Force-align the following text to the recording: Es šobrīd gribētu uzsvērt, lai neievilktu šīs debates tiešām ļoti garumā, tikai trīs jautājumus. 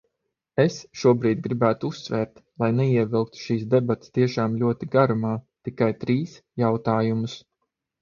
Es 0.61 0.77
šobrīd 1.01 1.43
gribētu 1.47 1.91
uzsvērt, 1.95 2.41
lai 2.63 2.71
neievilktu 2.79 3.43
šīs 3.43 3.69
debates 3.75 4.17
tiešām 4.21 4.59
ļoti 4.65 4.93
garumā, 4.99 5.37
tikai 5.71 5.95
trīs 6.05 6.39
jautājumus. 6.67 7.43